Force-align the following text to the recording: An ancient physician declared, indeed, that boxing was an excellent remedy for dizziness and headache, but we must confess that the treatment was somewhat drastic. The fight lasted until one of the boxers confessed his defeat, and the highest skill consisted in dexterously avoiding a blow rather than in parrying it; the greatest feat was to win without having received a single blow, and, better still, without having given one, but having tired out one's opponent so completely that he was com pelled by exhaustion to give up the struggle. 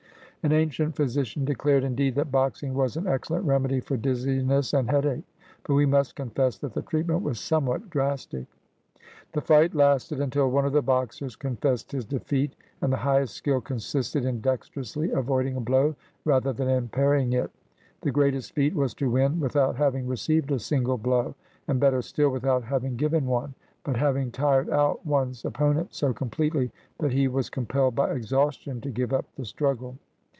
An 0.43 0.51
ancient 0.53 0.95
physician 0.95 1.45
declared, 1.45 1.83
indeed, 1.83 2.15
that 2.15 2.31
boxing 2.31 2.73
was 2.73 2.97
an 2.97 3.05
excellent 3.05 3.45
remedy 3.45 3.79
for 3.79 3.95
dizziness 3.95 4.73
and 4.73 4.89
headache, 4.89 5.23
but 5.67 5.75
we 5.75 5.85
must 5.85 6.15
confess 6.15 6.57
that 6.57 6.73
the 6.73 6.81
treatment 6.81 7.21
was 7.21 7.39
somewhat 7.39 7.91
drastic. 7.91 8.47
The 9.33 9.41
fight 9.41 9.75
lasted 9.75 10.19
until 10.19 10.49
one 10.49 10.65
of 10.65 10.73
the 10.73 10.81
boxers 10.81 11.35
confessed 11.35 11.91
his 11.91 12.05
defeat, 12.05 12.55
and 12.81 12.91
the 12.91 12.97
highest 12.97 13.35
skill 13.35 13.61
consisted 13.61 14.25
in 14.25 14.41
dexterously 14.41 15.11
avoiding 15.11 15.57
a 15.57 15.59
blow 15.59 15.95
rather 16.25 16.51
than 16.53 16.67
in 16.67 16.87
parrying 16.87 17.33
it; 17.33 17.51
the 18.01 18.09
greatest 18.09 18.53
feat 18.53 18.73
was 18.73 18.95
to 18.95 19.11
win 19.11 19.39
without 19.39 19.75
having 19.75 20.07
received 20.07 20.51
a 20.51 20.57
single 20.57 20.97
blow, 20.97 21.35
and, 21.67 21.79
better 21.79 22.01
still, 22.01 22.31
without 22.31 22.63
having 22.63 22.95
given 22.95 23.27
one, 23.27 23.53
but 23.83 23.95
having 23.95 24.31
tired 24.31 24.71
out 24.71 25.05
one's 25.05 25.45
opponent 25.45 25.93
so 25.93 26.11
completely 26.11 26.71
that 26.97 27.13
he 27.13 27.27
was 27.27 27.47
com 27.47 27.67
pelled 27.67 27.93
by 27.93 28.09
exhaustion 28.11 28.81
to 28.81 28.89
give 28.89 29.13
up 29.13 29.27
the 29.35 29.45
struggle. 29.45 29.95